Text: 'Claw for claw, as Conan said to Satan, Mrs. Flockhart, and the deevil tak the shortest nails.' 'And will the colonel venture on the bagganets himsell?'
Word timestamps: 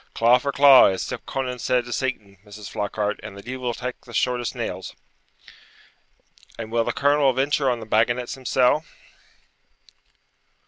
'Claw 0.15 0.39
for 0.39 0.51
claw, 0.51 0.85
as 0.87 1.13
Conan 1.27 1.59
said 1.59 1.85
to 1.85 1.93
Satan, 1.93 2.39
Mrs. 2.43 2.67
Flockhart, 2.71 3.19
and 3.21 3.37
the 3.37 3.43
deevil 3.43 3.71
tak 3.75 4.01
the 4.01 4.15
shortest 4.15 4.55
nails.' 4.55 4.95
'And 6.57 6.71
will 6.71 6.83
the 6.83 6.91
colonel 6.91 7.31
venture 7.33 7.69
on 7.69 7.79
the 7.79 7.85
bagganets 7.85 8.33
himsell?' 8.35 8.83